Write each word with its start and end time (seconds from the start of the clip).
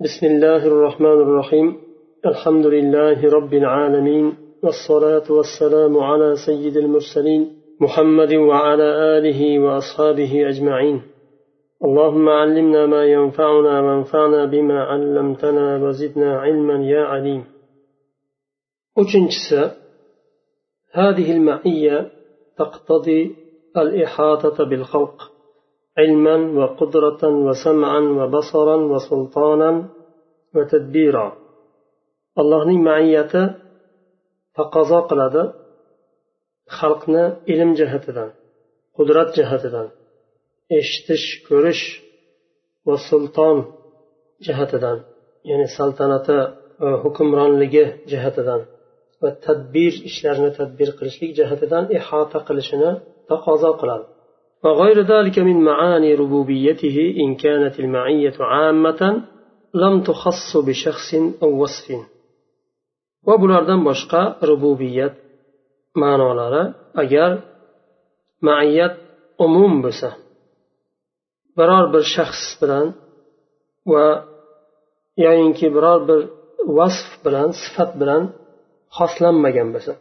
بسم 0.00 0.26
الله 0.26 0.66
الرحمن 0.66 1.20
الرحيم 1.22 1.76
الحمد 2.26 2.66
لله 2.66 3.30
رب 3.30 3.54
العالمين 3.54 4.34
والصلاة 4.62 5.32
والسلام 5.32 5.98
على 5.98 6.34
سيد 6.46 6.76
المرسلين 6.76 7.52
محمد 7.80 8.34
وعلى 8.34 8.82
آله 9.18 9.58
وأصحابه 9.58 10.48
أجمعين 10.48 11.02
اللهم 11.84 12.28
علمنا 12.28 12.86
ما 12.86 13.04
ينفعنا 13.04 13.80
وانفعنا 13.80 14.44
بما 14.44 14.82
علمتنا 14.82 15.76
وزدنا 15.84 16.38
علما 16.40 16.84
يا 16.84 17.02
عليم 17.04 17.44
uchinchisi 19.00 19.70
هذه 20.92 21.32
المعية 21.32 22.10
تقتضي 22.58 23.36
الإحاطة 23.76 24.64
بالخلق 24.64 25.33
علما 25.99 26.35
وقدرة 26.59 27.23
وسمعا 27.47 28.01
وبصرا 28.19 28.77
وسلطانا 28.91 29.71
وتدبيرا 30.55 31.27
allohning 32.41 32.81
maiyati 32.89 33.41
taqozo 34.57 34.99
qiladi 35.09 35.43
xalqni 36.77 37.23
ilm 37.53 37.71
jihatidan 37.79 38.29
qudrat 38.97 39.29
jihatidan 39.37 39.87
eshitish 40.79 41.25
ko'rish 41.47 41.83
va 42.87 42.95
sulton 43.09 43.57
jihatidan 44.45 44.97
ya'ni 45.49 45.67
saltanati 45.77 46.37
va 46.83 46.91
hukmronligi 47.03 47.85
jihatidan 48.11 48.61
va 49.21 49.29
tadbir 49.45 49.93
ishlarni 50.09 50.49
tadbir 50.59 50.89
qilishlik 50.97 51.31
jihatidan 51.39 51.83
ihota 51.97 52.39
qilishini 52.47 52.91
taqozo 53.29 53.71
qiladi 53.81 54.05
وغير 54.64 55.00
ذلك 55.02 55.38
من 55.38 55.64
معاني 55.64 56.14
ربوبيته 56.14 57.14
إن 57.16 57.34
كانت 57.34 57.80
المعية 57.80 58.34
عامة 58.40 59.22
لم 59.74 60.02
تخص 60.02 60.56
بشخص 60.56 61.14
أو 61.42 61.62
وصف. 61.62 61.92
وبلاردن 63.26 63.84
بشقى 63.84 64.36
ربوبية 64.42 65.14
معنى 65.96 66.34
لارا 66.34 66.74
أجر 66.96 67.40
معية 68.42 68.96
أموم 69.40 69.82
بسا 69.82 70.12
برار 71.56 71.86
بالشخص 71.92 72.58
بلان 72.62 72.92
و 73.86 73.94
yoyinki 75.16 75.74
biror 75.74 76.08
bir 76.08 76.20
vasf 76.78 77.24
bilan 77.24 77.50
sifat 77.62 77.90
bilan 78.00 78.22
xoslanmagan 78.96 79.68
bo'lsa 79.74 79.92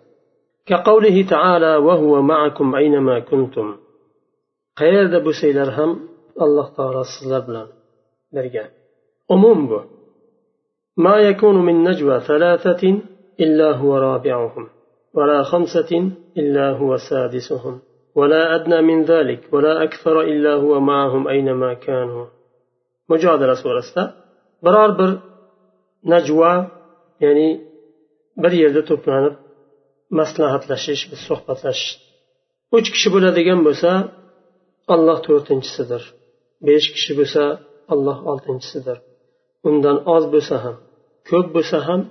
kaqavlihi 0.69 1.21
taala 1.33 1.71
va 1.85 1.93
huva 2.01 2.21
maakum 2.31 2.67
aynama 2.79 3.16
kuntum 3.29 3.67
qayerda 4.80 5.18
bo'lsanglar 5.27 5.70
ham 5.78 5.91
alloh 6.44 6.66
taolo 6.77 7.02
sizlar 7.14 7.42
bilan 7.48 7.68
birga 8.34 8.64
umum 9.34 9.60
bu 9.70 9.80
ما 11.06 11.16
يكون 11.30 11.56
من 11.68 11.77
نجوى 11.88 12.16
ثلاثة 12.30 12.82
إلا 13.44 13.68
هو 13.80 13.91
رابعهم 14.08 14.64
ولا 15.16 15.42
خمسة 15.42 15.91
إلا 16.41 16.66
هو 16.80 16.91
سادسهم 16.96 17.74
ولا 18.18 18.42
أدنى 18.54 18.80
من 18.91 18.98
ذلك 19.12 19.41
ولا 19.52 19.72
أكثر 19.86 20.16
إلا 20.32 20.52
هو 20.54 20.80
معهم 20.80 21.28
أينما 21.28 21.70
كانوا 21.74 22.27
مجادلة 23.10 23.54
سورة 23.62 24.14
برار 24.62 24.91
بر 24.98 25.10
نجوى 26.04 26.54
يعني 27.20 27.68
bir 28.42 28.52
yerda 28.62 28.82
to'planib 28.91 29.34
maslahatlashish 30.18 31.02
suhbatlashish 31.27 31.94
uch 32.77 32.88
kishi 32.94 33.08
bo'ladigan 33.14 33.60
bo'lsa 33.66 33.91
alloh 34.93 35.17
to'rtinchisidir. 35.25 36.03
Besh 36.67 36.87
kishi 36.95 37.11
bo'lsa 37.19 37.43
alloh 37.93 38.17
oltinchisidir. 38.31 38.97
Undan 39.67 39.97
oz 40.15 40.23
bo'lsa 40.33 40.55
ham 40.63 40.75
ko'p 41.29 41.47
bo'lsa 41.55 41.77
ham 41.87 42.01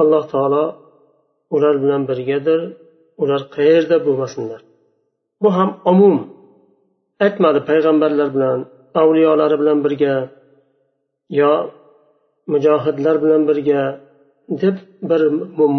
alloh 0.00 0.24
taolo 0.32 0.64
ular 1.54 1.74
bilan 1.82 2.02
birgadir 2.10 2.60
ular 3.22 3.42
qayerda 3.56 3.96
bo'lmasinlar. 4.06 4.60
Bu 5.42 5.48
ham 5.56 5.70
umum. 5.92 6.16
Aytmadi 7.24 7.60
payg'ambarlar 7.70 8.28
bilan 8.36 8.58
avliyolari 9.00 9.56
bilan 9.62 9.78
birga 9.86 10.14
yo 11.40 11.52
mujohidlar 12.52 13.16
bilan 13.24 13.42
birga 13.50 13.82
deb 14.62 14.76
bir 15.10 15.22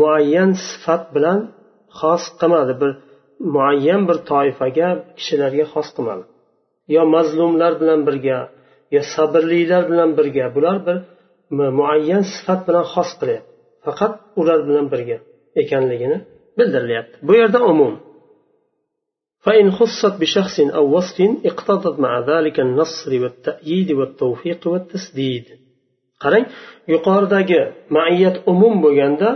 muayyan 0.01 0.51
sifat 0.67 1.03
bilan 1.15 1.39
xos 1.99 2.23
qilmadi. 2.39 2.73
Bir 2.81 2.91
muayyan 3.54 4.02
bir 4.08 4.18
toifaga 4.30 4.88
kishilarga 5.18 5.64
xos 5.72 5.88
qilmadi 5.96 6.24
yo 6.94 7.02
mazlumlar 7.14 7.72
bilan 7.80 8.00
birga 8.08 8.38
yo 8.94 9.00
sabrlilar 9.14 9.82
bilan 9.90 10.10
birga 10.18 10.46
bular 10.56 10.76
bir 10.86 10.96
muayyan 11.78 12.22
sifat 12.34 12.60
bilan 12.68 12.84
xos 12.94 13.10
qilyapti 13.20 13.50
faqat 13.86 14.12
ular 14.40 14.60
bilan 14.68 14.86
birga 14.92 15.18
ekanligini 15.62 16.18
bildirilyapti 16.58 17.14
bu 17.26 17.32
yerda 17.40 17.60
umum 17.72 17.94
فإن 19.46 19.66
خصت 19.78 20.14
بشخص 20.20 20.56
أو 20.60 20.84
وصف 20.96 21.16
اقتضت 21.50 21.96
مع 22.04 22.12
ذلك 22.30 22.56
النصر 22.66 23.10
والتأييد 23.22 23.88
والتوفيق 23.98 24.60
والتسديد 24.72 25.46
qarang 26.22 26.46
yuqoridagi 26.92 27.60
maiyat 27.96 28.36
umum 28.52 28.74
bo'lganda 28.84 29.28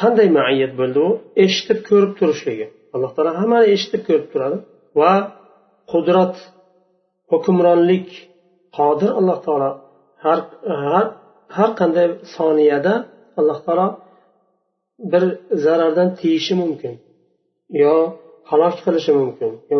qanday 0.00 0.28
maiyat 0.38 0.72
bo'ldi 0.80 0.98
u 1.08 1.10
eshitib 1.44 1.78
ko'rib 1.88 2.12
turishligi 2.18 2.66
Alloh 2.95 3.11
taolo 3.15 3.31
hammani 3.41 3.65
eshitib 3.75 4.01
ko'rib 4.07 4.27
turadi 4.33 4.57
va 4.99 5.13
qudrat 5.91 6.35
hukmronlik 7.31 8.07
qodir 8.77 9.11
alloh 9.19 9.37
taolo 9.45 9.69
har 10.23 10.39
har 10.85 11.05
har 11.57 11.69
qanday 11.79 12.07
soniyada 12.35 12.93
alloh 13.39 13.59
taolo 13.65 13.87
bir 15.11 15.23
zarardan 15.65 16.09
tiyishi 16.19 16.53
mumkin 16.61 16.93
yo 17.81 17.93
halok 18.49 18.75
qilishi 18.85 19.11
mumkin 19.21 19.51
yo 19.71 19.79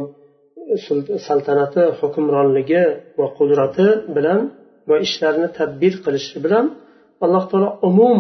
saltanati 1.28 1.84
hukmronligi 2.00 2.84
va 3.19 3.28
qudrati 3.38 3.88
bilan 4.16 4.40
va 4.90 4.96
ishlarni 5.06 5.47
tadbir 5.57 5.94
qilishi 6.06 6.38
bilan 6.46 6.66
alloh 7.25 7.44
taolo 7.52 7.69
umum 7.90 8.19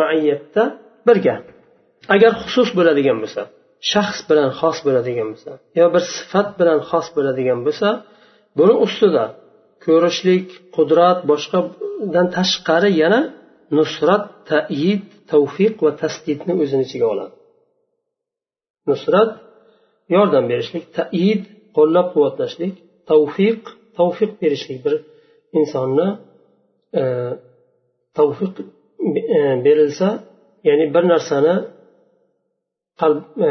maiyatda 0.00 0.64
birga. 1.06 1.34
Agar 2.14 2.32
xusus 2.42 2.68
bo'ladigan 2.78 3.18
bo'lsa 3.22 3.42
shaxs 3.90 4.20
bilan 4.28 4.50
xos 4.60 4.78
bo'ladigan 4.86 5.28
bo'lsa 5.32 5.52
yo 5.78 5.86
bir 5.94 6.02
sifat 6.16 6.48
bilan 6.60 6.78
xos 6.90 7.06
bo'ladigan 7.16 7.60
bo'lsa 7.66 7.88
buni 8.58 8.74
ustida 8.86 9.24
ko'rishlik 9.86 10.46
qudrat 10.76 11.18
boshqadan 11.30 12.26
tashqari 12.36 12.90
yana 13.02 13.20
nusrat 13.78 14.24
taid 14.50 15.02
tavfiq 15.32 15.74
va 15.84 15.92
tasdidni 16.02 16.52
o'zini 16.62 16.84
ichiga 16.88 17.06
oladi. 17.14 17.34
Nusrat 18.90 19.30
yordam 20.14 20.44
berishlik 20.52 20.84
taid 20.98 21.42
qo'llab 21.76 22.06
quvvatlashlik 22.14 22.74
tavfiq 23.10 23.60
tavfiq 23.98 24.32
berishlik 24.42 24.78
bir 24.86 24.94
insonni 25.60 26.08
e, 27.00 27.02
tavfiq 28.18 28.52
e, 29.36 29.40
berilsa 29.66 30.08
ya'ni 30.68 30.86
bir 30.94 31.04
narsani 31.12 31.54
qalb 33.00 33.20
e, 33.48 33.50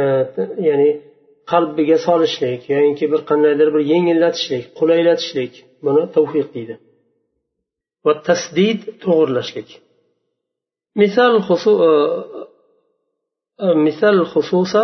ya'ni 0.68 0.90
qalbiga 1.52 1.98
solishlik 2.08 2.62
yoinki 2.74 3.06
bir 3.12 3.22
qandaydir 3.30 3.68
bir 3.76 3.84
yengillatishlik 3.94 4.64
qulaylatishlik 4.80 5.54
buni 5.86 6.04
tavfiq 6.16 6.48
deydi. 6.56 6.76
Va 8.06 8.14
tasdid 8.28 8.80
to'g'irlashlik. 9.04 9.70
Misal 11.02 11.34
e, 11.40 11.92
e, 13.66 13.68
misal 13.88 14.16
xususa 14.34 14.84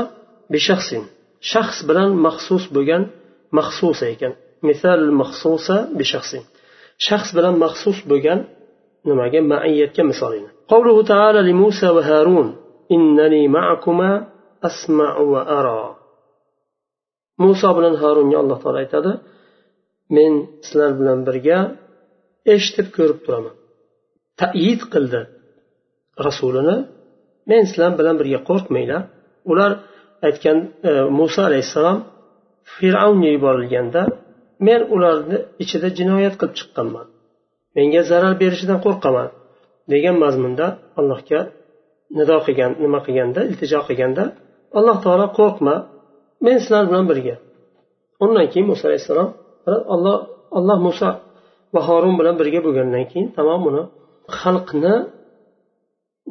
bishahsin 0.53 1.03
shaxs 1.51 1.79
bilan 1.89 2.09
maxsus 2.25 2.63
bo'lgan 2.75 3.03
maxsusa 3.57 4.05
ekan. 4.13 4.33
Misal 4.69 5.01
maxsusa 5.21 5.77
bishahsin 5.99 6.43
shaxs 7.07 7.29
bilan 7.37 7.55
maxsus 7.63 7.97
bo'lgan 8.11 8.39
nimaga? 9.07 9.39
Maiyatga 9.51 10.03
misolini. 10.11 10.49
Qavluhu 10.71 11.01
taala 11.11 11.39
li 11.47 11.53
musa 11.63 11.87
va 11.95 12.01
harun 12.11 12.47
innani 12.95 13.41
ma'akuma 13.55 14.11
asmau 14.69 15.25
va 15.33 15.41
aro 15.59 15.81
muso 17.43 17.69
bilan 17.77 17.95
harunga 18.01 18.37
alloh 18.43 18.57
taolo 18.63 18.79
aytadi 18.83 19.11
men 20.15 20.33
sizlar 20.65 20.91
bilan 20.99 21.19
birga 21.27 21.57
eshitib 22.53 22.87
ko'rib 22.97 23.19
turaman. 23.25 23.55
Tayid 24.41 24.81
qildi 24.93 25.21
rasulini. 26.27 26.77
Men 27.49 27.61
sizlar 27.69 27.91
bilan 27.99 28.15
birga 28.21 28.39
qo'rqmanglar. 28.49 29.01
Ular 29.51 29.71
aytgan 30.27 30.57
e, 30.89 30.91
muso 31.19 31.41
alayhissalom 31.49 31.99
fir'avnga 32.75 33.29
yuborilganda 33.35 34.01
men 34.67 34.81
ularni 34.95 35.37
ichida 35.63 35.87
jinoyat 35.99 36.35
qilib 36.39 36.53
chiqqanman. 36.59 37.07
Menga 37.77 38.01
zarar 38.11 38.33
berishidan 38.41 38.79
qo'rqaman. 38.85 39.29
degan 39.93 40.15
mazmunda 40.23 40.67
allohga 40.99 41.39
nido 42.17 42.35
qilgan 42.45 42.71
nima 42.83 42.99
qilganda 43.05 43.41
iltijo 43.49 43.79
qilganda 43.87 44.23
alloh 44.77 44.97
taolo 45.05 45.27
qo'rqma. 45.39 45.75
Men 46.45 46.55
sizlar 46.63 46.83
bilan 46.89 47.05
birga. 47.11 47.35
Undan 48.23 48.45
keyin 48.51 48.67
muso 48.71 48.83
alayhissalom 48.89 49.29
alloh 49.95 50.17
alloh 50.57 50.77
muso 50.87 51.09
va 51.73 51.81
horun 51.87 52.15
bilan 52.19 52.35
birga 52.41 52.59
bo'lgandan 52.65 53.05
keyin 53.11 53.27
tamom 53.37 53.61
uni 53.69 53.83
xalqni 54.39 54.95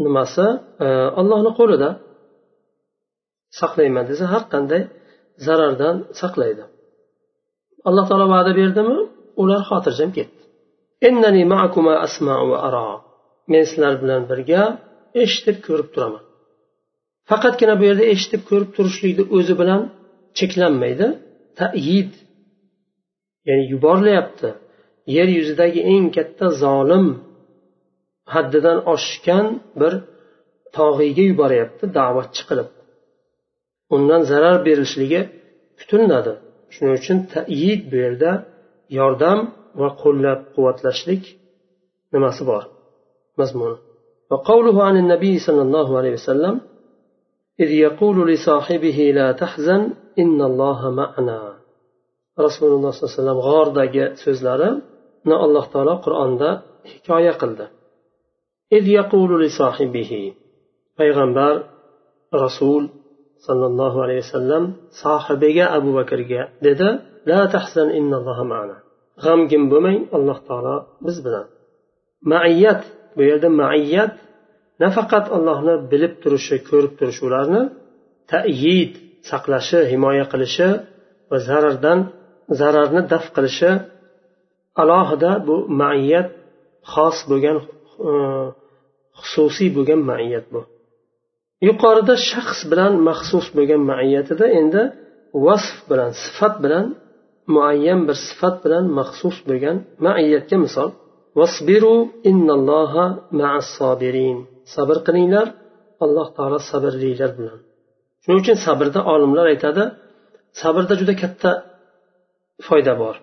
nimasi 0.05 0.47
e, 0.85 0.87
allohni 1.21 1.51
qo'lida 1.59 1.91
saqlayman 3.61 4.05
desa 4.11 4.25
har 4.33 4.45
qanday 4.53 4.83
zarardan 5.47 5.97
saqlaydi. 6.21 6.65
Alloh 7.89 8.05
taolo 8.11 8.27
va'da 8.35 8.53
berdimi? 8.61 8.97
Ular 9.43 9.61
xotirjam 9.71 10.11
ketdi. 10.17 10.41
Men 13.53 13.65
sizlar 13.71 13.95
bilan 14.03 14.23
birga 14.31 14.63
eshitib 15.23 15.57
ko'rib 15.67 15.89
turaman. 15.95 16.23
faqatgina 17.30 17.74
bu 17.80 17.84
yerda 17.90 18.06
eshitib 18.13 18.42
ko'rib 18.50 18.69
turishlikni 18.78 19.24
o'zi 19.38 19.54
bilan 19.62 19.81
cheklanmaydi 20.38 21.07
tayid 21.60 22.12
ya'ni 23.48 23.63
yuborilyapti 23.74 24.50
yer 25.16 25.28
yuzidagi 25.38 25.81
eng 25.94 26.06
katta 26.18 26.46
zolim 26.63 27.06
haddidan 28.34 28.78
oshgan 28.94 29.46
bir 29.80 29.94
tog'iyga 30.78 31.24
yuboryapti 31.31 31.86
da'vatchi 31.98 32.44
qilib 32.50 32.69
undan 33.96 34.22
zarar 34.31 34.57
berilishligi 34.68 35.22
kutiladi 35.80 36.34
shuning 36.74 36.94
uchun 37.00 37.18
tayid 37.34 37.81
bu 37.92 37.96
yerda 38.06 38.31
yordam 39.00 39.40
va 39.80 39.90
qo'llab 40.04 40.40
quvvatlashlik 40.56 41.24
nimasi 42.13 42.42
bor 42.52 42.63
mazmuni 43.42 43.78
وقوله 44.31 44.78
عن 44.88 44.96
النبي 45.04 45.34
صلى 45.48 45.62
الله 45.68 45.88
عليه 46.00 46.13
وسلم 46.19 46.56
إذ 47.63 47.69
يقول 47.88 48.18
لصاحبه 48.31 49.12
لا 49.16 49.31
تحزن 49.31 49.81
إن 50.19 50.42
الله 50.42 50.80
معنا 51.02 51.40
رسول 52.40 52.72
الله 52.75 52.92
صلى 52.92 53.04
الله 53.04 53.13
عليه 53.13 53.22
وسلم 53.22 53.40
g'ordagi 53.48 54.04
so'zlarini 54.24 55.36
alloh 55.46 55.66
taolo 55.74 55.94
qur'onda 56.06 56.50
hikoya 56.92 57.34
qildi 57.42 57.66
إذ 58.78 58.84
يقول 59.00 59.30
لصاحبه 59.46 60.12
payg'ambar 61.00 61.54
rasul 62.44 62.84
sollallohu 63.46 63.98
alayhi 64.06 64.22
vasallam 64.25 64.63
sohibiga 65.04 65.66
abu 65.78 65.90
bakrga 66.00 66.42
dedi 66.66 66.90
la 67.30 67.42
tahzan 67.56 67.90
innalloha 68.00 68.44
ma'ana 68.52 68.78
g'amgin 69.24 69.63
bo'lmang 69.72 70.00
alloh 70.18 70.38
taolo 70.48 70.75
biz 71.06 71.18
bilan 71.25 71.46
maiyat 72.31 72.81
bu 73.16 73.22
yerda 73.30 73.50
maiyat 73.63 74.13
nafaqat 74.82 75.27
allohni 75.37 75.75
bilib 75.93 76.15
turishi 76.23 76.56
ko'rib 76.69 76.93
turishi 76.99 77.23
ularni 77.29 77.62
tayid 78.32 78.93
saqlashi 79.31 79.81
himoya 79.93 80.25
qilishi 80.32 80.69
va 81.31 81.38
zarardan 81.49 81.99
zararni 82.61 83.03
daf 83.12 83.25
qilishi 83.37 83.71
alohida 84.82 85.31
bu 85.47 85.56
maiyat 85.82 86.29
xos 86.93 87.19
bo'lgan 87.31 87.56
e, 88.09 88.11
xususiy 89.21 89.69
bo'lgan 89.77 90.00
maiyat 90.11 90.47
bu. 90.55 90.61
Yuqorida 91.69 92.15
shaxs 92.31 92.61
bilan 92.71 92.93
maxsus 93.09 93.47
bo'lgan 93.56 93.81
maiyatida 93.93 94.47
endi 94.61 94.82
vasf 95.47 95.77
bilan 95.91 96.11
sifat 96.23 96.55
bilan 96.65 96.87
muayyan 97.55 98.00
bir 98.09 98.17
sifat 98.29 98.56
bilan 98.65 98.85
maxsus 98.99 99.37
bo'lgan 99.49 99.77
maiyatga 100.06 100.56
misol. 100.65 100.91
Vasbiru 101.38 101.97
innalloha 102.31 103.06
ma'as 103.38 103.69
sobirin 103.79 104.38
sabr 104.75 104.96
qilinglar 105.06 105.46
alloh 106.05 106.28
taolo 106.37 106.58
sabrlilar 106.70 107.31
bilan. 107.38 107.58
Shuning 108.22 108.40
uchun 108.43 108.56
sabrda 108.67 109.00
olimlar 109.12 109.46
aytadi 109.52 109.84
sabrda 110.62 110.94
juda 111.00 111.14
katta 111.22 111.50
foyda 112.67 112.94
bor. 113.02 113.17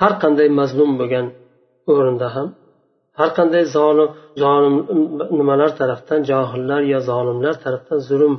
Har 0.00 0.12
qanday 0.22 0.48
mazlum 0.60 0.90
bo'lgan 1.00 1.26
o'rinda 1.92 2.28
ham 2.36 2.48
har 3.18 3.30
qanday 3.38 3.64
zolim 3.76 4.08
zolim 4.42 4.74
nimalar 5.38 5.70
tarafdan 5.80 6.20
johillar 6.30 6.80
yo 6.92 6.98
zolimlar 7.10 7.54
tarafdan 7.64 7.98
zulm 8.08 8.34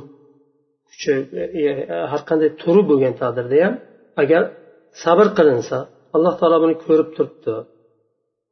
kuchi 0.88 1.12
e, 1.42 1.44
e, 1.64 1.96
har 2.12 2.22
qanday 2.28 2.50
turi 2.62 2.82
bo'lgan 2.90 3.14
taqdirda 3.22 3.56
ham 3.66 3.74
agar 4.22 4.42
sabr 5.02 5.26
qilinsa 5.38 5.78
alloh 6.16 6.34
taolo 6.40 6.56
buni 6.64 6.74
ko'rib 6.84 7.08
turibdi. 7.16 7.54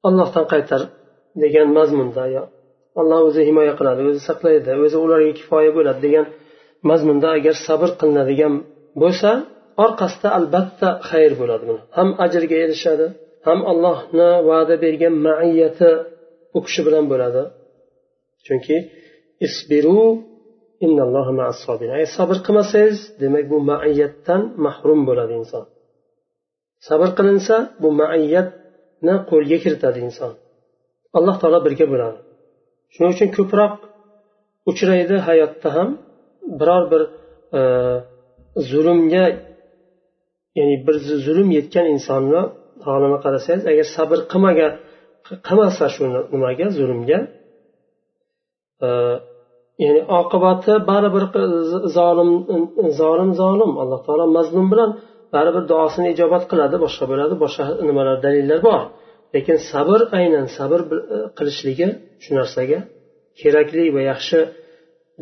Ollohdan 0.08 0.44
qaytar 0.52 0.80
degan 1.42 1.68
mazmunda 1.78 2.24
yo 2.36 2.42
alloh 3.00 3.20
o'zi 3.28 3.43
himoya 3.48 3.75
qiladi 3.78 4.00
o'zi 4.10 4.20
saqlaydi 4.28 4.70
o'zi 4.84 4.96
ularga 5.04 5.32
kifoya 5.40 5.70
bo'ladi 5.78 6.00
degan 6.06 6.26
mazmunda 6.90 7.28
agar 7.38 7.54
sabr 7.66 7.90
qilinadigan 8.00 8.54
bo'lsa 9.02 9.31
orqasida 9.84 10.28
albatta 10.38 10.88
xayr 11.08 11.32
bo'ladi 11.40 11.64
buni. 11.69 11.81
Ham 11.96 12.08
ajrga 12.25 12.56
erishadi 12.64 13.06
ham 13.46 13.58
allohni 13.72 14.31
va'da 14.50 14.75
bergan 14.84 15.14
maiyati 15.26 15.90
u 16.56 16.58
kishi 16.66 16.81
bilan 16.87 17.04
bo'ladi. 17.12 17.43
Chunki 18.46 18.76
isbiru 19.46 20.02
agar 20.87 22.08
sabr 22.16 22.37
qilmasangiz 22.46 22.99
demak 23.22 23.44
bu 23.52 23.58
maiyatdan 23.70 24.42
mahrum 24.66 25.00
bo'ladi 25.08 25.34
inson. 25.40 25.64
Sabr 26.88 27.08
qilinsa 27.19 27.56
bu 27.82 27.88
maiyatni 28.02 29.14
qo'lga 29.31 29.58
kiritadi 29.64 29.99
inson. 30.08 30.32
Alloh 31.19 31.37
taolo 31.40 31.58
birga 31.66 31.87
bo'ladi. 31.92 32.19
Shuning 32.96 33.12
uchun 33.14 33.28
ko'proq 33.37 33.72
uchraydi 34.70 35.16
hayotda 35.28 35.69
ham. 35.76 35.88
Biror 36.60 36.84
bir 36.93 37.02
e, 37.58 37.60
zulmga 38.70 39.25
ya'ni 40.58 40.76
bir 40.87 40.96
zulm 41.26 41.48
yetgan 41.58 41.87
insonni 41.94 42.40
holini 42.87 43.19
qarasangiz 43.25 43.64
agar 43.72 43.87
sabr 43.96 44.19
qilmagan 44.32 44.72
qilmasa 45.46 45.87
shu 45.94 46.02
nimaga 46.34 46.66
zulmga? 46.78 47.19
E, 48.87 48.88
ya'ni 49.84 50.00
oqibati 50.20 50.72
baribir 50.90 51.25
zolim 51.96 52.31
zolim 53.00 53.31
zolim. 53.42 53.72
Alloh 53.82 54.00
taolo 54.06 54.25
mazlum 54.38 54.66
bilan 54.72 54.90
baribir 55.34 55.64
duosini 55.72 56.08
ijobat 56.14 56.42
qiladi 56.50 56.76
boshqa 56.84 57.04
bo'ladi 57.10 57.34
boshqa 57.44 57.64
nimalar 57.88 58.16
dalillar 58.26 58.58
bor. 58.69 58.82
Lekin 59.36 59.58
sabr 59.70 60.00
aynan 60.18 60.46
sabr 60.58 60.80
e, 60.84 61.18
qilishligi 61.38 61.88
shu 62.22 62.30
narsaga 62.38 62.78
kerakli 63.40 63.84
va 63.96 64.02
yaxshi 64.10 64.38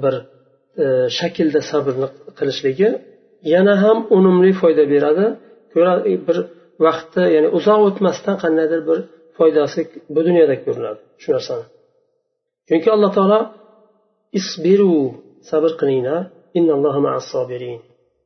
bir 0.02 0.14
e, 0.82 0.86
shaklda 1.18 1.60
sabrni 1.70 2.08
qilishligi 2.38 2.88
yana 3.54 3.74
ham 3.82 3.98
unumli 4.16 4.52
foyda 4.60 4.84
beradi. 4.94 5.26
E, 6.10 6.12
bir 6.26 6.38
vaqtda 6.86 7.22
ya'ni 7.34 7.48
uzoq 7.58 7.80
o'tmasdan 7.88 8.36
qandaydir 8.42 8.80
bir 8.88 8.98
foydasi 9.38 9.80
bu 10.14 10.20
dunyoda 10.28 10.56
ko'rinadi 10.64 11.00
shu 11.22 11.28
narsani. 11.34 11.64
Chunki 12.68 12.88
alloh 12.96 13.10
taolo 13.16 13.40
isbiru 14.38 14.94
sabr 15.50 15.70
qilinglar 15.80 16.22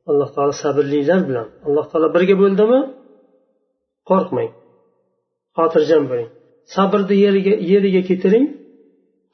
alloh 0.09 0.29
taolo 0.35 0.53
sabrlilar 0.63 1.19
bilan. 1.29 1.47
Alloh 1.67 1.85
taolo 1.91 2.07
birga 2.15 2.35
bo'ldimi? 2.43 2.79
Qo'rqmang. 4.09 4.51
xotirjam 5.58 6.02
bo'ling 6.10 6.30
sabrni 6.74 7.14
yeriga 7.24 7.54
yeriga 7.72 8.00
keltiring 8.08 8.46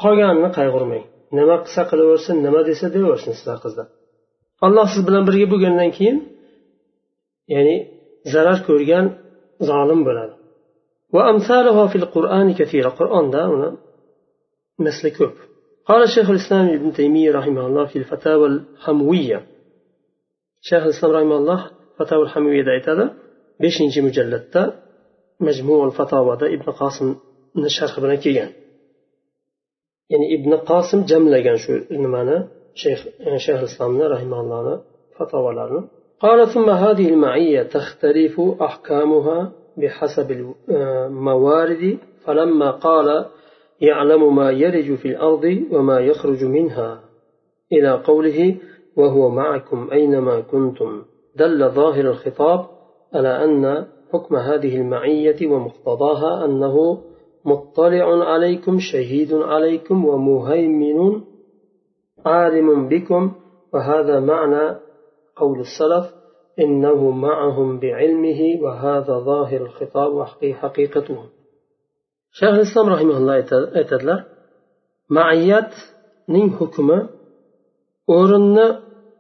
qolganini 0.03 0.51
qayg'urmang 0.59 1.05
nima 1.39 1.57
qilsa 1.65 1.83
qilaversin 1.91 2.37
nima 2.47 2.61
desa 2.69 2.87
deyaversin 2.95 3.33
sizlar 3.39 3.59
qizlar 3.65 3.87
alloh 4.67 4.87
siz 4.93 5.03
bilan 5.09 5.23
birga 5.29 5.47
bo'lgandan 5.53 5.91
keyin 5.97 6.17
ya'ni 7.55 7.77
zarar 8.33 8.59
ko'rgan 8.69 9.07
zolim 9.69 10.01
bo'ladi 10.09 10.35
وأمثالها 11.13 11.87
في 11.87 11.97
القرآن 11.97 12.55
كثيرة 12.55 12.89
القرآن 12.89 13.31
ده 13.31 13.47
هنا 13.47 13.77
مثل 14.79 15.17
كوب 15.19 15.33
قال 15.87 16.09
شيخ 16.09 16.31
الإسلام 16.31 16.69
ابن 16.69 16.93
تيمية 16.93 17.33
رحمه 17.33 17.67
الله 17.67 17.85
في 17.87 17.99
الفتاوى 17.99 18.47
الحموية 18.47 19.47
شيخ 20.61 20.83
الإسلام 20.83 21.13
رحمه 21.13 21.37
الله 21.37 21.71
فتاوى 21.99 22.23
الحموية 22.23 22.63
ده 22.63 22.93
هذا 22.93 23.15
بيش 23.61 23.77
majmuul 25.48 25.92
fatovoda 25.98 26.46
ibn 26.56 26.68
qosimni 26.82 27.70
sharhi 27.78 28.00
bilan 28.04 28.20
kelgan 28.26 28.52
ya'ni 30.12 30.28
ibn 30.36 30.52
qosim 30.70 31.00
jamlagan 31.12 31.58
shu 31.64 31.74
nimani 32.04 32.38
shayx 32.82 33.00
shayx 33.46 33.60
islomni 33.70 34.06
rahimallohni 34.14 34.76
fatovolarini 35.18 35.84
قال 36.26 36.48
ثم 36.48 36.70
هذه 36.70 37.10
المعية 37.10 37.64
تختلف 37.64 38.42
أحكامها 38.62 39.52
بحسب 39.78 40.32
الموارد 40.70 41.98
فلما 42.24 42.72
قال 42.72 43.26
يعلم 43.82 44.36
ما 44.36 44.52
يلج 44.52 44.96
في 44.96 45.08
الأرض 45.08 45.46
وما 45.72 46.00
يخرج 46.00 46.44
منها 46.44 47.00
إلى 47.72 47.92
قوله 47.92 48.56
وهو 48.98 49.30
معكم 49.30 49.90
أينما 49.92 50.42
كنتم 50.42 51.04
دل 51.36 51.70
ظاهر 51.70 52.06
الخطاب 52.10 52.66
على 53.14 53.44
أن 53.44 53.88
حكم 54.12 54.36
هذه 54.36 54.76
المعية 54.82 55.48
ومقتضاها 55.48 56.46
أنه 56.46 57.02
مطلع 57.46 58.26
عليكم 58.32 58.80
شهيد 58.80 59.34
عليكم 59.34 60.06
ومهيمن 60.06 61.22
عالم 62.26 62.88
بكم. 62.88 63.32
وهذا 63.74 64.20
معنى 64.20 64.80
قول 65.36 65.60
السلف 65.60 66.06
إنه 66.60 67.10
معهم 67.12 67.80
بعلمه 67.80 68.42
وهذا 68.64 69.20
ظاهر 69.20 69.62
الخطاب 69.62 70.12
وحقيقته 70.14 71.20
shayx 72.40 72.56
islom 72.68 72.88
rahimaulloh 72.94 73.36
aytadilar 73.80 74.20
maiyatning 75.18 76.48
hukmi 76.60 77.00
o'rinni 78.18 78.68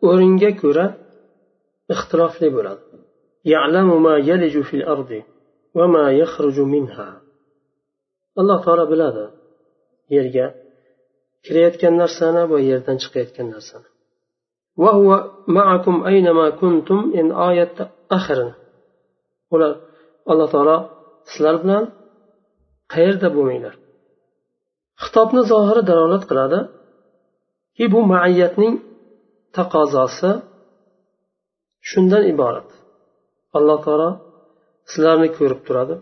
o'ringa 0.09 0.51
ko'ra 0.61 0.85
ixtilofli 1.93 2.47
bo'ladi 2.55 2.81
alloh 8.40 8.58
taolo 8.64 8.84
biladi 8.92 9.24
yerga 10.16 10.46
kirayotgan 11.44 11.94
narsani 12.02 12.42
va 12.52 12.58
yerdan 12.70 12.96
chiqayotgan 13.02 13.48
narsani 13.56 13.88
وهو 14.84 15.10
معكم 15.48 16.04
أينما 16.10 16.50
كنتم 16.50 17.12
إن 17.18 17.26
آية 17.32 17.76
آخر 18.18 18.38
ular 19.54 19.72
alloh 20.30 20.48
taolo 20.54 20.76
sizlar 21.30 21.56
bilan 21.62 21.84
qayerda 22.92 23.28
bo'lmanglar 23.36 23.74
xitobni 25.02 25.42
zohiri 25.52 25.82
dalolat 25.90 26.24
qiladiki 26.30 27.84
bu 27.92 28.00
maiyatning 28.12 28.74
taqozosi 29.56 30.32
shundan 31.90 32.22
iborat 32.32 32.68
Alloh 33.57 33.79
taolo 33.85 34.09
sizlarni 34.91 35.29
ko'rib 35.37 35.61
turadi. 35.67 35.95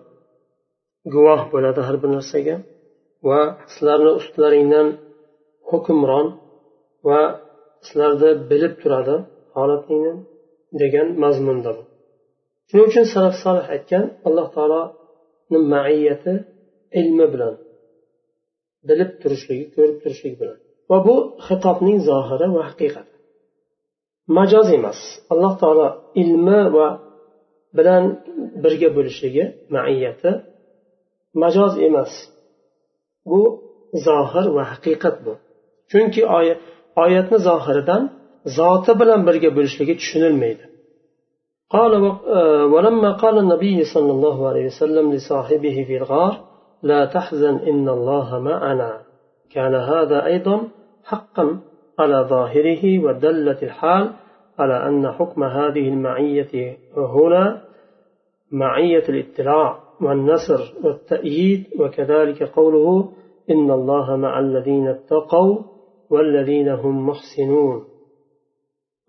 Guvoh 1.14 1.42
bo'ladi 1.54 1.82
har 1.88 1.96
bir 2.02 2.10
narsaga 2.16 2.56
va 3.28 3.40
sizlarni 3.74 4.12
ustlaringdan 4.20 4.88
hukmron 5.70 6.28
va 7.08 7.22
sizlarni 7.86 8.32
bilib 8.50 8.74
turadi 8.82 9.16
holatingni 9.56 10.14
degan 10.82 11.08
mazmunda 11.24 11.72
bu. 11.78 11.84
Shuning 12.68 12.88
uchun 12.92 13.06
salaf 13.14 13.36
solih 13.44 13.66
aytgan 13.76 14.06
alloh 14.28 14.48
taoloni 14.56 15.60
maiyati 15.74 16.34
ilmi 17.00 17.26
bilan 17.34 17.54
bilib 18.90 19.10
turishligi 19.22 19.66
ko'rib 19.76 19.98
turishligi 20.04 20.38
bilan. 20.42 20.58
Va 20.90 20.98
bu 21.08 21.16
xitobning 21.48 22.00
zohiri 22.10 22.48
va 22.56 22.62
haqiqati. 22.70 23.14
Majoz 24.38 24.68
emas. 24.78 25.00
Alloh 25.34 25.54
taolo 25.62 25.88
ilmi 26.22 26.62
va 26.76 26.88
bilan 27.77 28.05
birga 28.63 28.89
bo'lishligi 28.97 29.45
maiyati 29.75 30.31
majoz 31.43 31.73
emas 31.89 32.13
bu 33.31 33.41
zohir 34.07 34.47
va 34.57 34.63
haqiqat 34.73 35.17
bu 35.25 35.33
chunki 35.91 36.23
oyatni 37.03 37.39
zohiridan 37.49 38.03
zoti 38.59 38.93
bilan 39.01 39.21
birga 39.29 39.51
bo'lishligi 39.57 39.95
tushunilmaydi 40.01 40.65
قال 41.77 41.93
ولما 42.75 43.11
قال 43.23 43.39
النبي 43.45 43.79
صلى 43.95 44.11
الله 44.17 44.49
عليه 44.49 44.67
وسلم 44.67 45.07
لصاحبه 45.13 45.77
في 45.89 45.95
الغار 45.97 46.35
لا 46.83 47.05
تحزن 47.05 47.57
إن 47.71 47.87
الله 47.89 48.29
معنا 48.39 48.93
كان 49.55 49.75
هذا 49.75 50.19
أيضا 50.27 50.57
حقا 51.05 51.61
على 51.99 52.27
ظاهره 52.35 52.99
ودلت 53.05 53.63
الحال 53.63 54.05
على 54.59 54.89
أن 54.89 55.13
حكم 55.13 55.45
هذه 55.45 55.89
المعية 55.89 56.79
هنا 56.97 57.62
معية 58.54 59.04
الاطلاع 59.10 59.80
والنصر 60.02 60.74
والتأييد 60.84 61.64
وكذلك 61.80 62.44
قوله 62.44 63.10
إن 63.50 63.72
الله 63.72 64.16
مع 64.16 64.40
الذين 64.40 64.88
اتقوا 64.88 65.58
والذين 66.10 66.70
هم 66.70 67.08
محسنون. 67.08 67.84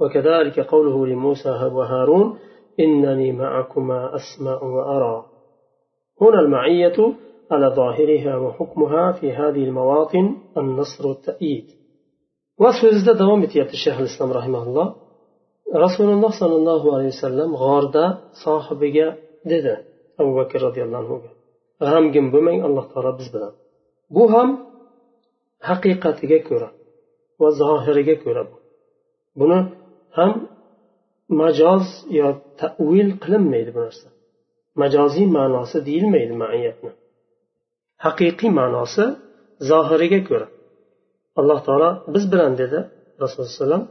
وكذلك 0.00 0.60
قوله 0.60 1.06
لموسى 1.06 1.50
وهارون 1.50 2.38
إنني 2.80 3.32
معكما 3.32 4.10
أسمع 4.14 4.62
وأرى. 4.62 5.24
هنا 6.20 6.40
المعية 6.40 7.14
على 7.50 7.66
ظاهرها 7.66 8.36
وحكمها 8.36 9.12
في 9.12 9.32
هذه 9.32 9.64
المواطن 9.64 10.36
النصر 10.56 11.06
والتأييد. 11.08 11.84
وسوزda 12.62 13.12
davom 13.20 13.40
etyapti 13.46 13.76
shayx 13.84 13.98
islom 14.10 14.30
rahimaulloh 14.38 14.86
rasululloh 15.84 16.32
sollallohu 16.40 16.86
alayhi 16.94 17.12
vasallam 17.16 17.50
g'orda 17.62 18.04
sohibiga 18.44 19.06
dedi 19.52 19.74
abu 20.20 20.30
bakr 20.38 20.58
roziyallohu 20.66 21.00
anhuga 21.02 21.30
g'amgin 21.88 22.26
bo'lmang 22.32 22.58
alloh 22.66 22.84
taolo 22.92 23.10
biz 23.20 23.28
bilan. 23.34 23.52
Bu 24.14 24.22
ham 24.34 24.48
haqiqatiga 25.68 26.38
ko'ra 26.48 26.68
va 27.40 27.48
zohiriga 27.60 28.16
ko'ra 28.24 28.42
buni 29.40 29.58
ham 30.18 30.32
majoz 31.40 31.84
yo 32.18 32.28
tavil 32.60 33.10
qilinmaydi 33.22 33.70
bu 33.76 33.80
narsa. 33.86 34.08
Majoziy 34.82 35.26
ma'nosi 35.38 35.76
deyilmaydi 35.88 36.34
maiyatni 36.42 36.90
haqiqiy 38.04 38.50
ma'nosi 38.60 39.04
zohiriga 39.70 40.20
ko'ra. 40.28 40.46
Alloh 41.40 41.58
taolo 41.66 41.90
biz 42.14 42.24
bilan 42.32 42.52
dedi 42.62 42.78
rasululloh 43.22 43.66
alayhi 43.68 43.88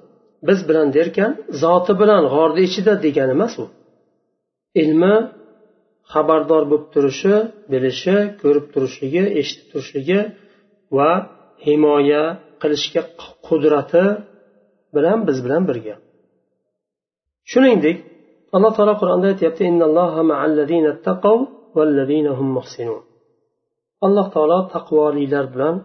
biz 0.47 0.59
bilan 0.69 0.87
derkan 0.97 1.31
zoti 1.63 1.93
bilan 2.01 2.23
g'orni 2.33 2.61
ichida 2.67 2.93
degani 3.05 3.33
emas 3.37 3.53
u. 3.63 3.65
Ilmi 4.81 5.15
xabardor 6.11 6.63
bo'lib 6.71 6.85
turishi 6.93 7.35
bilishi 7.71 8.15
ko'rib 8.41 8.65
turishligi 8.73 9.23
eshitib 9.39 9.65
turishligi 9.71 10.19
va 10.97 11.11
himoya 11.65 12.23
qilishga 12.61 13.01
qudrati 13.47 14.05
bilan 14.95 15.19
biz 15.27 15.37
bilan 15.45 15.63
birga. 15.69 15.95
Shuningdek 17.51 17.97
alloh 18.55 18.71
taolo 18.77 18.93
qur'onda 19.01 19.27
aytyapti 19.33 19.61
alloh 24.05 24.27
taolo 24.35 24.59
taqvolilar 24.73 25.45
bilan 25.53 25.75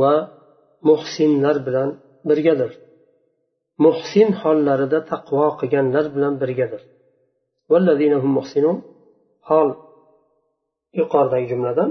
va 0.00 0.14
muhsinlar 0.88 1.56
bilan 1.66 1.88
birgadir. 2.28 2.72
Muhsin 3.84 4.28
hollarida 4.40 4.98
taqvo 5.12 5.46
qilganlar 5.60 6.04
bilan 6.14 6.34
birgadir. 6.42 6.82
Hol 9.48 9.68
yuqoridagi 11.00 11.46
jumladan. 11.52 11.90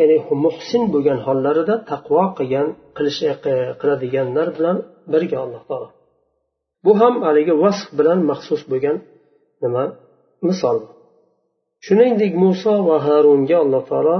ya'ni 0.00 0.18
muhsin 0.46 0.82
bo'lgan 0.92 1.18
hollarida 1.26 1.74
taqvo 1.90 2.22
qilgan 2.38 2.68
qilish 2.96 3.20
e, 3.30 3.32
qiladiganlar 3.80 4.48
bilan 4.56 4.76
birga 5.12 5.36
alloh 5.44 5.62
taolo. 5.68 5.88
Bu 6.84 6.92
ham 7.00 7.14
haligi 7.26 7.54
vasf 7.64 7.88
bilan 7.98 8.18
maxsus 8.30 8.62
bo'lgan 8.70 8.96
nima? 9.62 9.84
Misol. 10.48 10.78
Shuningdek 11.86 12.32
muso 12.44 12.74
va 12.88 12.96
harunga 13.06 13.56
alloh 13.64 13.84
taolo 13.92 14.16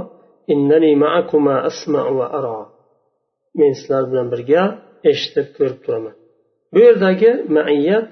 men 3.58 3.72
sizlar 3.78 4.04
bilan 4.10 4.26
birga 4.32 4.62
eshitib 5.10 5.48
ko'rib 5.56 5.78
turaman. 5.84 6.14
Bu 6.72 6.78
yerdagi 6.86 7.30
maiyat 7.56 8.08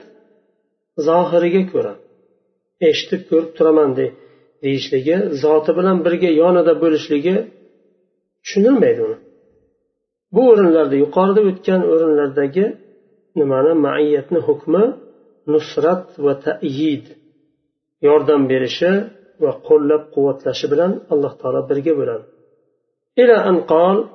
zohiriga 1.08 1.64
ko'ra 1.72 1.94
eshitib 2.90 3.22
ko'rib 3.30 3.52
turaman 3.58 3.90
deyishligi 4.64 5.16
zoti 5.44 5.72
bilan 5.78 5.98
birga 6.06 6.30
yonida 6.42 6.74
bo'lishligi 6.84 7.36
tushunilmaydi 8.44 9.02
uni 9.08 9.18
bu 10.36 10.42
o'rinlarda 10.52 10.96
yuqorida 11.04 11.42
o'tgan 11.50 11.82
o'rinlardagi 11.92 12.66
nimani 13.40 13.74
maiyatni 13.86 14.40
hukmi 14.48 14.84
nusrat 15.54 16.06
va 16.26 16.34
tayid 16.46 17.06
yordam 18.08 18.42
berishi 18.52 18.92
va 19.44 19.52
qo'llab 19.68 20.04
quvvatlashi 20.14 20.66
bilan 20.74 20.92
alloh 21.14 21.34
taolo 21.42 21.62
birga 21.72 21.94
bo'ladi 22.02 22.26
إلى 23.22 23.36
أن 23.50 23.62
قال 23.62 24.06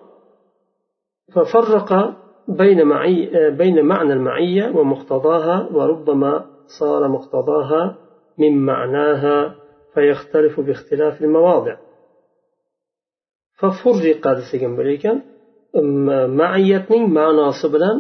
ففرق 1.35 1.91
بين, 2.49 2.87
معي 2.87 3.51
بين 3.51 3.85
معنى 3.85 4.13
المعية 4.13 4.71
ومقتضاها 4.77 5.69
وربما 5.73 6.47
صار 6.79 7.09
مقتضاها 7.09 7.83
من 8.39 8.53
معناها 8.71 9.37
فيختلف 9.95 10.61
باختلاف 10.61 11.23
المواضع 11.23 11.77
ففرق 13.59 14.25
degan 14.53 14.73
bo'lar 14.79 14.95
ekan 14.99 15.17
maiyatning 16.41 17.05
ma'nosi 17.19 17.67
bilan 17.75 17.97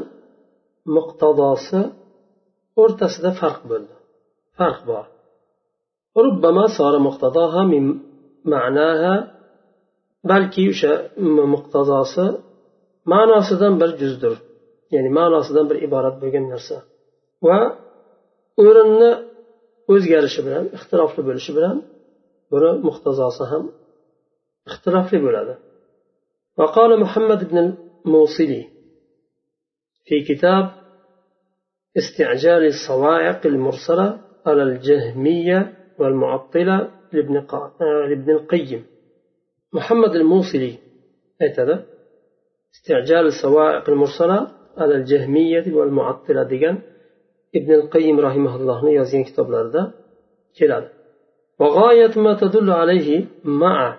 muqtadosi 0.96 1.80
o'rtasida 2.82 3.30
farq 3.40 3.60
bo'ldi 3.70 3.94
farq 4.58 4.80
bor 4.90 5.06
ربما 6.26 6.64
صار 6.78 6.94
مقتضاها 7.08 7.62
من 7.72 7.84
معناها 8.54 9.14
balki 10.30 10.62
o'sha 10.72 10.92
muqtazosi 11.54 12.26
ma'nosidan 13.12 13.74
bir 13.80 13.90
juzdir 14.00 14.34
ya'ni 14.94 15.10
ma'nosidan 15.18 15.64
bir 15.70 15.76
iborat 15.86 16.16
bo'lgan 16.22 16.44
narsa 16.52 16.76
va 17.46 17.58
o'rinni 18.63 19.11
o'zgarishi 19.93 20.41
bilan 20.47 20.65
ixtilofli 20.77 21.21
bo'lishi 21.27 21.51
bilan 21.57 21.77
buni 22.51 22.71
muqtazosi 22.87 23.43
ham 23.51 23.63
ixtilofli 24.69 25.19
bo'ladi. 25.27 25.55
وقال 26.59 26.99
محمد 26.99 27.49
بن 27.49 27.57
الموصلي 27.57 28.63
في 30.05 30.15
كتاب 30.29 30.71
استعجال 31.97 32.65
الصواعق 32.65 33.45
المرسلة 33.45 34.21
على 34.45 34.63
الجهمية 34.63 35.59
والمعطلة 35.99 36.91
لابن, 37.13 37.47
لابن 38.09 38.29
القيم 38.31 38.85
محمد 39.73 40.15
الموصلي 40.15 40.73
aytadi 41.43 41.77
استعجال 42.75 43.25
الصواعق 43.25 43.89
المرسلة 43.89 44.51
على 44.77 44.95
الجهمية 44.95 45.73
والمعطلة 45.73 46.47
degan 46.47 46.94
ibn 47.57 47.71
القيم 47.71 48.19
رحمه 48.19 48.53
الله 48.55 48.79
yozgan 48.99 49.23
kitoblarida 49.27 49.93
keladi 50.57 50.89
وغاية 51.59 52.19
ما 52.19 52.33
تدل 52.33 52.69
عليه 52.71 53.25
مع 53.43 53.97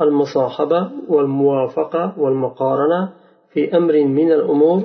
المصاحبة 0.00 0.90
والموافقة 1.08 2.20
والمقارنة 2.20 3.12
في 3.52 3.76
أمر 3.76 4.04
من 4.04 4.32
الأمور 4.32 4.82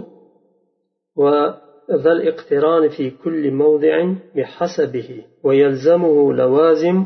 وذا 1.15 2.11
الاقتران 2.11 2.89
في 2.89 3.11
كل 3.23 3.51
موضع 3.51 4.13
بحسبه 4.35 5.23
ويلزمه 5.43 6.33
لوازم 6.33 7.05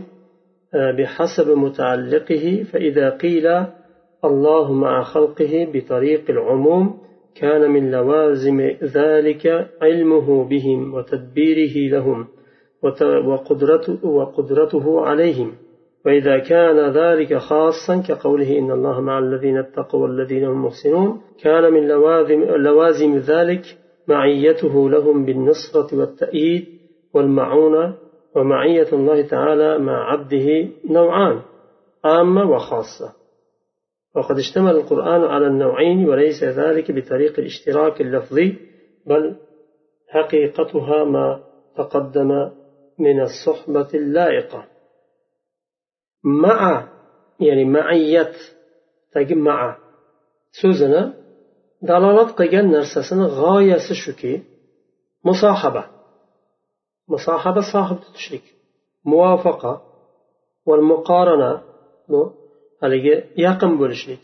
بحسب 0.97 1.49
متعلقه 1.57 2.65
فإذا 2.71 3.09
قيل 3.09 3.65
الله 4.25 4.73
مع 4.73 5.03
خلقه 5.03 5.67
بطريق 5.73 6.29
العموم 6.29 6.99
كان 7.35 7.71
من 7.71 7.91
لوازم 7.91 8.61
ذلك 8.83 9.69
علمه 9.81 10.43
بهم 10.43 10.93
وتدبيره 10.93 11.89
لهم 11.91 12.27
وقدرته, 14.03 15.01
عليهم. 15.05 15.51
وإذا 16.05 16.37
كان 16.37 16.79
ذلك 16.79 17.37
خاصا 17.37 18.03
كقوله 18.07 18.59
إن 18.59 18.71
الله 18.71 19.01
مع 19.01 19.19
الذين 19.19 19.57
اتقوا 19.57 20.01
والذين 20.01 20.45
هم 20.45 20.65
محسنون 20.65 21.21
كان 21.43 21.73
من 21.73 21.87
لوازم, 21.87 22.43
لوازم 22.43 23.17
ذلك 23.17 23.61
معيته 24.07 24.89
لهم 24.89 25.25
بالنصرة 25.25 25.99
والتأييد 25.99 26.65
والمعونة 27.13 27.93
ومعية 28.35 28.87
الله 28.93 29.21
تعالى 29.21 29.79
مع 29.79 30.11
عبده 30.11 30.67
نوعان 30.89 31.39
عامة 32.05 32.51
وخاصة. 32.51 33.22
وقد 34.15 34.37
اشتمل 34.37 34.71
القرآن 34.71 35.23
على 35.23 35.47
النوعين 35.47 36.09
وليس 36.09 36.43
ذلك 36.43 36.91
بطريق 36.91 37.39
الاشتراك 37.39 38.01
اللفظي 38.01 38.57
بل 39.05 39.35
حقيقتها 40.09 41.03
ما 41.03 41.43
تقدم 41.77 42.51
من 42.99 43.21
الصحبة 43.21 43.89
اللائقة. 43.93 44.65
مع 46.23 46.87
يعني 47.39 47.65
معية 47.65 48.31
تجي 49.13 49.35
مع. 49.35 49.77
سوزنا 50.61 51.23
narsasini 51.83 53.25
g'oyasi 53.39 53.93
shuki 54.03 54.33
musohaba 55.27 55.83
musohaba 57.11 57.61
sohib 57.73 57.99
tutishlik 58.05 58.45
muvofaqa 59.09 59.73
va 60.67 60.75
muqorana 60.91 61.51
bu 62.09 62.21
haligi 62.83 63.15
yaqin 63.45 63.71
bo'lishlik. 63.81 64.23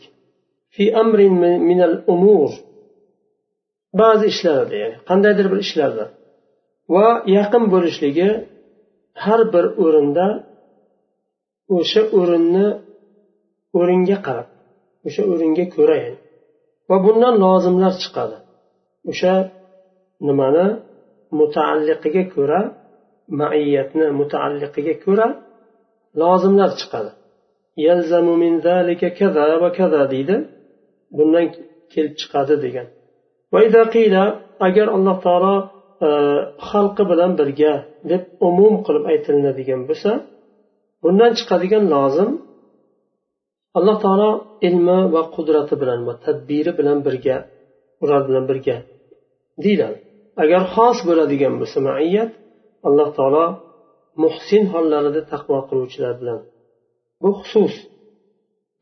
Fi 0.74 0.84
amrin 1.02 1.34
minal 1.68 1.96
umur. 2.14 2.50
Ba'zi 4.00 4.24
ishlarda 4.32 4.74
ya'ni 4.82 4.96
qandaydir 5.08 5.46
bir 5.52 5.58
ishlarda 5.66 6.04
va 6.94 7.06
yaqin 7.38 7.64
bo'lishligi 7.74 8.28
har 9.24 9.40
bir 9.54 9.64
o'rinda 9.84 10.26
o'sha 11.76 12.02
o'rinni 12.18 12.66
o'ringa 13.78 14.16
qarab 14.26 14.48
o'sha 15.06 15.22
o'ringa 15.32 15.64
ko'ra 15.76 15.96
yani. 16.04 16.18
Va 16.88 16.96
bundan 17.06 17.34
lozimlar 17.44 17.92
chiqadi. 18.02 18.36
O'sha 19.10 19.34
nimani? 20.28 20.66
Mutaalliqiga 21.40 22.24
ko'ra 22.34 22.60
maiyatni 23.40 24.06
mutaalliqiga 24.20 24.94
ko'ra 25.04 25.26
lozimlar 26.22 26.70
chiqadi. 26.80 27.10
Yalzamu 27.86 28.34
min 28.42 28.54
zalika 28.66 29.08
kaza 29.18 29.44
va 29.62 29.70
kaza 29.78 30.02
deydi. 30.12 30.36
Bundan 31.16 31.46
kelib 31.92 32.14
chiqadi 32.20 32.54
degan. 32.64 32.86
Agar 34.68 34.86
alloh 34.96 35.16
taolo 35.26 35.54
e, 36.06 36.08
xalqi 36.68 37.04
bilan 37.10 37.32
birga 37.40 37.72
deb 38.10 38.22
umum 38.48 38.74
qilib 38.86 39.04
aytilinadigan 39.12 39.80
bo'lsa 39.88 40.10
bundan 41.02 41.32
chiqadigan 41.38 41.84
lozim 41.94 42.30
alloh 43.78 43.96
taolo 44.04 44.30
ilmi 44.68 44.98
va 45.14 45.22
qudrati 45.36 45.74
bilan 45.82 46.00
va 46.08 46.14
tadbiri 46.24 46.72
bilan 46.78 46.98
birga 47.06 47.36
ular 48.02 48.20
bilan 48.28 48.44
birga 48.50 48.76
deyiladi. 49.64 49.98
Agar 50.42 50.62
xos 50.74 50.98
bo'ladigan 51.08 51.54
bo'lsa 51.60 51.78
maiyat 51.88 52.30
alloh 52.88 53.08
taolo 53.18 53.46
muhsin 54.22 54.62
hollarida 54.72 55.22
taqvo 55.32 55.58
qiluvchilar 55.68 56.14
bilan 56.20 56.38
bu 57.22 57.28
xusus. 57.40 57.74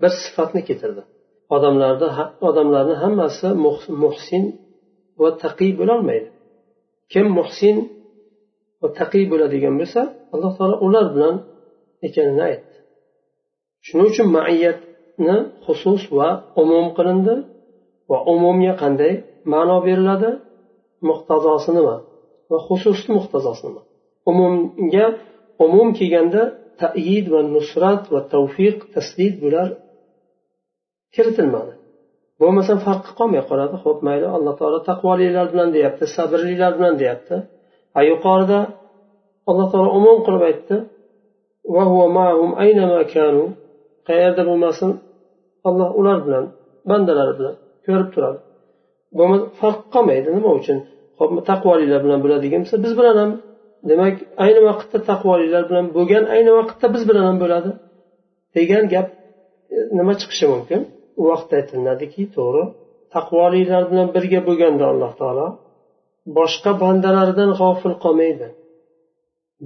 Bir 0.00 0.12
sifatni 0.22 0.60
keltirdi. 0.68 1.02
Odamlarda 1.56 2.08
odamlarni 2.48 2.94
hammasi 3.02 3.48
muhsin 4.02 4.44
va 5.20 5.28
taqiy 5.44 5.72
bo'lolmaydi. 5.80 6.28
Kim 7.12 7.26
muhsin 7.38 7.76
va 8.80 8.88
taqiy 9.00 9.24
bo'ladigan 9.32 9.74
bo'lsa 9.80 10.00
alloh 10.34 10.52
taolo 10.58 10.76
ular 10.86 11.06
bilan 11.14 11.34
ekanini 12.06 12.42
aytdi. 12.50 12.76
Shuning 13.86 14.08
uchun 14.12 14.28
maiyatni 14.38 15.36
xusus 15.64 16.02
va 16.18 16.28
umum 16.62 16.86
qilindi 16.96 17.34
va 18.10 18.18
umumga 18.32 18.74
qanday 18.82 19.12
ma'no 19.52 19.76
beriladi? 19.86 20.30
Muqtazosi 21.08 21.70
nima 21.78 21.96
va 22.50 22.58
xususni 22.66 23.12
muqtazosi 23.18 23.62
nima 23.68 23.82
umumga 24.30 25.06
umum 25.64 25.88
kelganda 25.98 26.42
tayid 26.82 27.26
va 27.34 27.40
nusrat 27.54 28.02
va 28.12 28.20
tavfiq 28.34 28.76
taslid 28.94 29.34
bular 29.44 29.68
kiritilmadi. 31.14 31.72
Bo'lmasam 32.40 32.78
farqi 32.86 33.10
qolmay 33.18 33.42
qoladi. 33.50 33.76
Ho'p 33.84 33.98
mayli 34.08 34.26
alloh 34.36 34.54
taolo 34.60 34.78
taqvolilar 34.90 35.46
bilan 35.52 35.68
deyapti 35.76 36.04
sabrlilar 36.16 36.72
bilan 36.78 36.94
deyapti. 37.02 37.36
A 37.98 38.00
yuqorida 38.10 38.60
alloh 39.50 39.66
taolo 39.72 39.90
umum 39.98 40.18
qilib 40.26 40.42
aytdi 40.50 40.76
qayerda 44.08 44.42
bo'lmasin 44.48 44.90
alloh 45.68 45.88
ular 46.00 46.18
bilan 46.26 46.44
bandalari 46.90 47.32
bilan 47.38 47.54
ko'rib 47.86 48.08
turadi. 48.14 48.38
Bo'lmasa 49.18 49.44
farq 49.60 49.80
qolmaydi 49.94 50.28
nima 50.36 50.50
uchun? 50.60 50.78
Hop 51.18 51.30
taqvolilar 51.50 52.00
bilan 52.04 52.18
bo'ladigan 52.24 52.60
bo'lsa 52.64 52.76
biz 52.84 52.92
bilan 52.98 53.16
ham 53.22 53.30
demak 53.90 54.16
ayni 54.44 54.60
vaqtda 54.68 54.98
taqvolilar 55.10 55.62
bilan 55.70 55.86
bo'lgan 55.96 56.24
ayni 56.34 56.52
vaqtda 56.58 56.86
biz 56.94 57.02
bilan 57.10 57.24
ham 57.28 57.38
bo'ladi. 57.44 57.70
Degan 58.56 58.84
gap 58.94 59.08
e, 59.74 59.78
nima 59.98 60.14
chiqishi 60.20 60.46
mumkin? 60.54 60.80
U 61.20 61.22
vaqtda 61.30 61.54
aytiladiki 61.60 62.22
to'g'ri 62.36 62.64
taqvolilar 63.14 63.82
bilan 63.90 64.08
birga 64.16 64.40
bo'lganda 64.48 64.84
alloh 64.92 65.12
taolo 65.20 65.46
boshqa 66.38 66.72
bandalaridan 66.82 67.50
g'ofil 67.60 67.94
qolmaydi. 68.04 68.48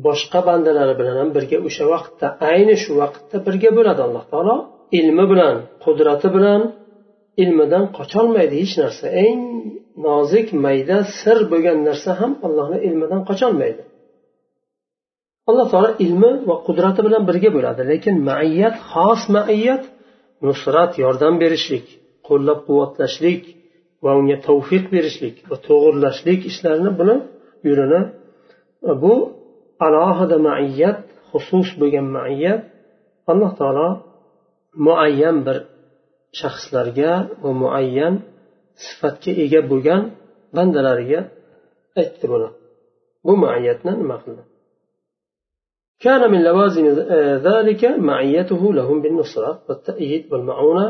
Boshqa 0.06 0.40
bandalari 0.48 0.94
bilan 1.00 1.16
ham 1.20 1.28
birga 1.36 1.58
o'sha 1.68 1.84
vaqtda 1.94 2.26
ayni 2.52 2.74
shu 2.82 2.92
vaqtda 3.02 3.36
birga 3.46 3.70
bo'ladi 3.78 4.00
alloh 4.06 4.24
taolo. 4.32 4.56
Ilmi 4.98 5.24
bilan 5.32 5.56
qudrati 5.84 6.28
bilan 6.36 6.62
ilmidan 7.42 7.84
qocholmaydi 7.98 8.54
hech 8.62 8.74
narsa. 8.82 9.06
Eng 9.26 9.40
nozik 10.06 10.46
mayda 10.64 10.98
sir 11.20 11.38
bo'lgan 11.52 11.78
narsa 11.88 12.10
ham 12.20 12.32
allohni 12.46 12.78
ilmidan 12.88 13.20
qocholmaydi. 13.30 13.82
Alloh 15.52 15.66
taolo 15.72 15.90
ilmi 16.04 16.30
va 16.48 16.56
qudrati 16.66 17.00
bilan 17.06 17.22
birga 17.28 17.50
bo'ladi. 17.56 17.80
Lekin 17.92 18.14
maiyat 18.30 18.76
xos 18.90 19.22
maiyat 19.36 19.82
nusrat 20.46 20.92
yordam 21.04 21.34
berishlik 21.42 21.86
qo'llab 22.28 22.58
quvvatlashlik 22.68 23.42
va 24.04 24.10
unga 24.20 24.36
tavfiq 24.48 24.84
berishlik 24.94 25.36
va 25.50 25.56
to'g'irlashlik 25.68 26.40
ishlarini 26.50 26.92
buni 27.00 27.16
yo'lini 27.68 28.00
bu 29.02 29.14
alohida 29.86 30.36
maiyat 30.48 30.98
xusus 31.30 31.68
bo'lgan 31.80 32.06
maiyat 32.18 32.62
alloh 33.32 33.52
taolo 33.60 33.88
muayyan 34.86 35.36
bir 35.46 35.56
shaxslarga 36.40 37.12
va 37.42 37.50
muayyan 37.62 38.14
sifatga 38.84 39.32
ega 39.44 39.60
bo'lgan 39.70 40.02
bandalariga 40.56 41.20
aytdi 42.00 42.26
buni. 42.32 42.48
Bu 43.26 43.32
maiyatni 43.44 43.92
nima 44.00 44.16
qildi? 44.24 44.42
كان 46.05 46.31
من 46.31 46.43
لوازم 46.43 46.85
ذلك 47.47 47.81
معيته 48.09 48.61
لهم 48.73 48.97
بالنصرة 49.01 49.51
والتأييد 49.67 50.23
والمعونة 50.31 50.87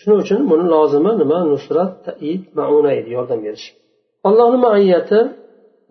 shuning 0.00 0.18
uchun 0.24 0.40
buni 0.50 0.64
lozimi 0.74 1.12
nima 1.22 1.38
nusrat 1.52 1.92
taid 2.06 2.42
mauna 2.58 2.90
edi 2.98 3.10
yordam 3.16 3.40
berish 3.46 3.66
allohni 4.28 4.58
maiyati 4.66 5.18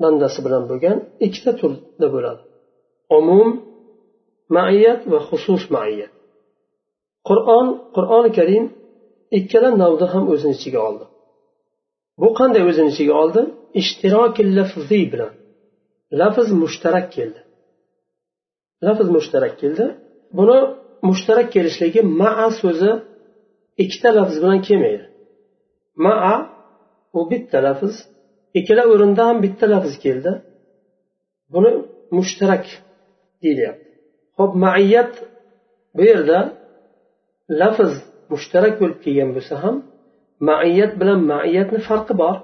bandasi 0.04 0.40
bilan 0.46 0.64
bo'lgan 0.70 0.98
ikkita 1.26 1.52
turda 1.60 2.08
bo'ladi 2.16 2.42
umum 3.18 3.50
maiyat 4.58 5.02
va 5.12 5.20
xusus 5.30 5.64
maiyat 5.76 6.14
qur'on 7.30 7.68
qur'oni 7.96 8.32
karim 8.38 8.66
ikkala 9.40 9.70
navni 9.82 10.06
ham 10.14 10.24
o'zini 10.34 10.54
ichiga 10.58 10.80
oldi 10.90 11.06
bu 12.22 12.28
qanday 12.40 12.64
o'zini 12.70 12.90
ichiga 12.94 13.14
oldi 13.24 13.42
ishtiroki 13.82 14.44
lafziy 14.58 15.06
bilan 15.14 15.34
lafz 16.20 16.48
mushtarak 16.62 17.08
keldi 17.16 17.40
lafz 18.87 19.09
mushtarak 19.17 19.55
keldi. 19.63 19.85
Buni 20.39 20.59
mushtarak 21.09 21.49
kelishligi 21.55 22.01
maa 22.21 22.47
so'zi 22.61 22.91
ikkita 23.83 24.09
lafz 24.19 24.35
bilan 24.43 24.61
kelmaydi. 24.69 25.05
Maa 26.05 26.37
bu 27.13 27.21
bitta 27.31 27.59
lafz. 27.67 27.95
Ikkala 28.59 28.83
o'rinda 28.93 29.23
ham 29.29 29.37
bitta 29.45 29.67
lafz 29.75 29.93
keldi. 30.05 30.33
Buni 31.53 31.71
mushtarak 32.17 32.65
deyilyapti 33.43 33.89
ho'p 34.39 34.53
maiyat 34.65 35.13
bu 35.97 36.03
yerda 36.11 36.39
lafz 37.61 37.93
mushtarak 38.33 38.75
bo'lib 38.81 38.99
kelgan 39.05 39.31
bo'lsa 39.37 39.55
ham 39.65 39.77
maiyat 40.49 40.93
bilan 41.01 41.21
maiyatni 41.33 41.81
farqi 41.89 42.15
bor. 42.23 42.37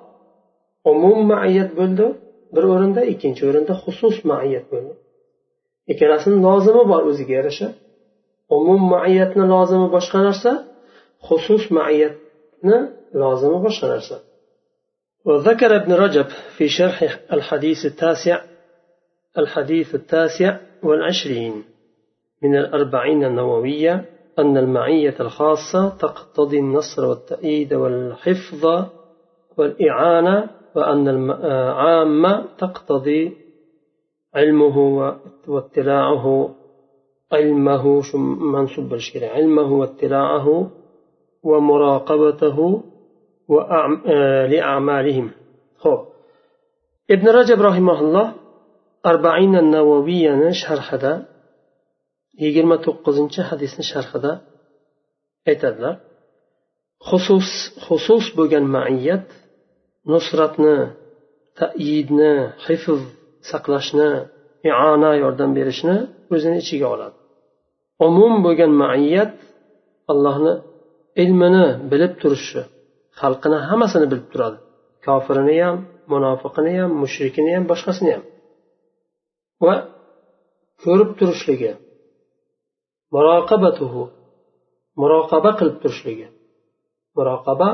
Umum 0.92 1.18
maiyat 1.33 1.70
bo'ldi 1.79 2.07
bir 2.55 2.64
o'rinda 2.73 3.03
ikkinchi 3.12 3.42
o'rinda 3.49 3.75
xusus 3.85 4.16
maiyat 4.31 4.66
bo'ldi. 4.73 4.92
Ikkalasini 5.92 6.38
lozimi 6.47 6.83
bor 6.90 7.03
o'ziga 7.11 7.33
yarasha. 7.38 7.68
Umum 8.59 8.81
maiyatni 8.94 9.44
lozimi 9.55 9.87
boshqa 9.97 10.18
narsa 10.27 10.53
xusus 11.27 11.64
maiyatni 11.79 12.79
lozimi 13.23 13.59
boshqa 13.66 13.88
narsa. 13.94 14.16
وذكر 15.29 15.77
ابن 15.77 15.92
رجب 15.92 16.27
في 16.57 16.68
شرح 16.68 17.18
الحديث 17.33 17.87
التاسع 17.87 18.40
الحديث 19.38 19.94
التاسع 19.94 20.57
والعشرين 20.83 21.64
من 22.42 22.57
الأربعين 22.57 23.25
النووية 23.25 24.05
أن 24.38 24.57
المعية 24.57 25.14
الخاصة 25.20 25.88
تقتضي 25.88 26.59
النصر 26.59 27.05
والتأييد 27.07 27.75
والحفظ 27.75 28.64
والإعانة 29.57 30.51
وأن 30.75 31.09
العامة 31.09 32.44
تقتضي 32.59 33.37
علمه 34.35 34.77
واطلاعه 35.49 36.55
علمه 37.33 37.85
منصوب 38.55 38.88
بالشكل 38.88 39.25
علمه 39.25 39.73
واطلاعه 39.81 40.70
ومراقبته 41.42 42.83
لأعمالهم. 44.53 45.31
خب. 45.83 46.01
ابن 47.11 47.29
رجب 47.29 47.62
رحمه 47.62 48.01
الله 48.01 48.35
أربعين 49.07 49.57
النووية 49.57 50.51
شرحدا 50.51 51.35
yigirma 52.42 52.77
to'qqizinchi 52.87 53.40
hadisni 53.51 53.85
sharhida 53.92 54.33
aytadilar 55.51 55.94
xusus 57.09 57.49
xusus 57.87 58.25
bo'lgan 58.38 58.64
maiyat 58.77 59.27
nusratni 60.12 60.77
tayidni 61.61 62.35
hifz 62.66 63.03
saqlashni 63.51 64.11
iona 64.71 65.11
yordam 65.23 65.51
berishni 65.59 65.97
o'zini 66.35 66.57
ichiga 66.63 66.87
oladi. 66.95 67.17
Umum 68.07 68.33
bo'lgan 68.45 68.73
maiyat 68.83 69.33
allohni 70.13 70.55
ilmini 71.23 71.67
bilib 71.91 72.13
turishi 72.23 72.63
xalqini 73.21 73.59
hammasini 73.69 74.07
bilib 74.13 74.29
turadi. 74.33 74.59
Kofirini 75.07 75.57
ham 75.65 75.77
munofiqini 76.13 76.73
ham 76.81 76.91
mushrikini 77.03 77.51
ham 77.57 77.65
boshqasini 77.71 78.11
ham. 78.17 78.25
Va 79.65 79.75
ko'rib 80.85 81.11
turishligi 81.19 81.73
muroqabatuhu 83.15 84.03
muroqaba 85.01 85.51
qilib 85.59 85.77
turishligi 85.83 86.27
muroqaba 87.17 87.69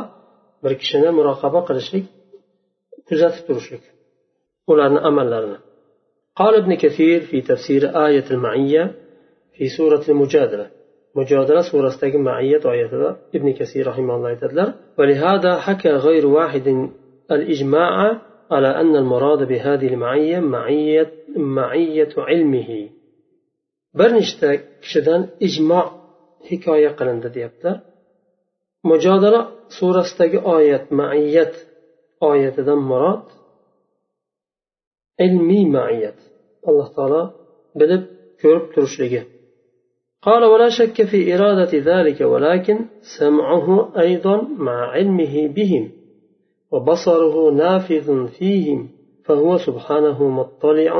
bir 0.62 0.72
kishini 0.80 1.10
muroqaba 1.18 1.60
qilishlik 1.68 2.04
kuzatib 3.08 3.42
turishlik 3.48 3.84
ularni 4.70 5.00
amallarini 5.08 5.58
قال 6.40 6.54
ابن 6.54 6.74
كثير 6.74 7.20
في 7.20 7.40
تفسير 7.40 8.06
آية 8.06 8.24
المعية 8.30 8.94
في 9.54 9.68
سورة 9.68 10.02
المجادلة. 10.08 10.66
مجادلة 11.16 11.60
سورة 11.72 11.92
معية 12.02 12.60
آية 12.72 13.16
ابن 13.34 13.52
كثير 13.52 13.86
رحمه 13.86 14.14
الله 14.16 14.34
تعالى 14.34 14.74
ولهذا 14.98 15.52
حكى 15.56 15.88
غير 15.88 16.26
واحد 16.26 16.88
الإجماع 17.30 18.20
على 18.50 18.68
أن 18.80 18.96
المراد 18.96 19.48
بهذه 19.48 19.88
المعية 19.88 20.38
معية, 20.40 21.12
معية 21.36 22.12
علمه. 22.18 22.88
nechta 23.94 24.48
kishidan 24.82 25.22
ijmo 25.46 25.82
hikoya 26.48 26.90
qilindi 26.98 27.28
deyaptilar 27.36 27.76
mujodala 28.88 29.40
surasidagi 29.78 30.38
oyat 30.56 30.84
maiyat 31.00 31.54
oyatidan 32.30 32.80
murod 32.90 33.26
ilmiy 35.26 35.64
maiyat 35.76 36.18
alloh 36.68 36.88
taolo 36.96 37.22
bilib 37.80 38.02
ko'rib 38.42 38.64
turishligi 38.74 39.22
قال 40.28 40.42
ولا 40.52 40.68
شك 40.78 40.96
في 41.10 41.18
إرادة 41.34 41.72
ذلك 41.90 42.20
ولكن 42.32 42.76
سمعه 43.18 43.66
أيضا 44.04 44.36
مع 44.66 44.78
علمه 44.94 45.34
بهم 45.56 45.84
وبصره 46.72 47.36
نافذ 47.62 48.08
فيهم 48.38 48.80
فهو 49.26 49.50
سبحانه 49.66 50.18
مطلع 50.40 50.94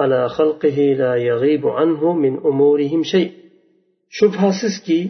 على 0.00 0.20
خلقه 0.28 0.78
لا 1.02 1.12
يغيب 1.28 1.66
عنه 1.78 2.12
من 2.12 2.32
أمورهم 2.50 3.02
شيء 3.02 3.30
shubhasizki 4.18 5.00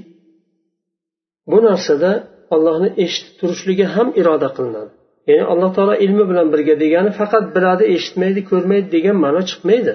bu 1.50 1.58
narsada 1.68 2.12
ollohni 2.54 2.90
eshitib 3.04 3.34
turishligi 3.40 3.86
ham 3.94 4.08
iroda 4.20 4.48
qilinadi 4.56 4.92
ya'ni 5.28 5.44
alloh 5.52 5.70
taolo 5.76 5.94
ilmi 6.04 6.24
bilan 6.30 6.46
birga 6.52 6.74
degani 6.82 7.10
faqat 7.20 7.44
biladi 7.56 7.84
eshitmaydi 7.94 8.40
ko'rmaydi 8.50 8.88
degan 8.96 9.16
ma'no 9.24 9.42
chiqmaydi. 9.50 9.94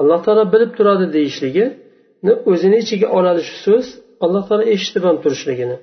Alloh 0.00 0.20
taolo 0.26 0.44
bilib 0.54 0.70
turadi 0.78 1.06
deyishligini 1.16 2.32
o'zini 2.50 2.76
ichiga 2.84 3.08
oladi 3.18 3.42
shu 3.48 3.56
so'z 3.66 3.86
alloh 4.24 4.42
taolo 4.48 4.64
eshitib 4.74 5.02
ham 5.08 5.16
turishligini. 5.24 5.76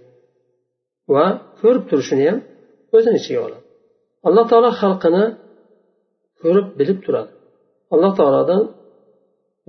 Va 1.13 1.25
ko'rib 1.61 1.83
turishini 1.89 2.23
ham 2.29 2.39
o'zini 2.95 3.17
ichiga 3.21 3.39
oladi. 3.47 3.63
Alloh 4.27 4.45
taolo 4.51 4.69
xalqini 4.81 5.23
ko'rib 6.41 6.67
bilib 6.79 6.99
turadi. 7.05 7.31
Alloh 7.93 8.11
taolodan 8.19 8.63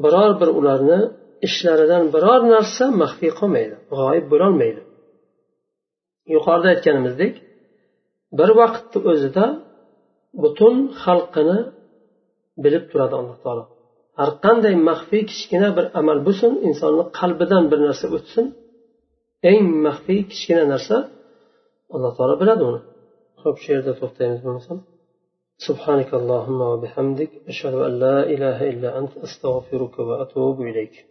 biror 0.04 0.32
bir 0.40 0.50
ularni 0.58 1.00
ishlaridan 1.46 2.02
biror 2.14 2.40
narsa 2.54 2.84
maxfiy 3.02 3.32
qolmaydi 3.40 3.76
g'oyib 3.98 4.26
bo'lolmaydi. 4.32 4.80
Yuqorida 6.34 6.68
aytganimizdek 6.74 7.34
bir 8.39 8.49
vaqtni 8.59 8.99
o'zida 9.11 9.45
butun 10.43 10.75
xalqini 11.03 11.59
bilib 12.63 12.83
turadi 12.91 13.15
alloh 13.21 13.37
taolo 13.43 13.63
har 14.19 14.29
qanday 14.45 14.75
maxfiy 14.89 15.23
kichkina 15.31 15.69
bir 15.77 15.85
amal 15.99 16.19
bo'lsin 16.27 16.51
insonni 16.67 17.03
qalbidan 17.19 17.63
bir 17.71 17.79
narsa 17.87 18.05
o'tsin 18.17 18.45
eng 19.51 19.65
maxfiy 19.85 20.21
kichkina 20.31 20.63
narsa 20.73 20.95
alloh 21.95 22.11
taolo 22.17 22.35
biladi 22.41 22.63
uni 22.69 22.81
ho'p 23.43 23.55
shu 23.61 23.69
yerda 23.75 23.93
to'xtaymiz 23.99 24.41
bo'lmasam 24.47 24.79
سبحانك 25.67 26.13
اللهم 26.13 26.61
وبحمدك 26.61 27.31
أشهد 27.47 27.73
أن 27.73 27.99
لا 27.99 28.17
إله 28.33 28.69
إلا 28.71 28.99
أنت 28.99 29.17
أستغفرك 29.17 29.99
وأتوب 29.99 30.61
إليك 30.61 31.05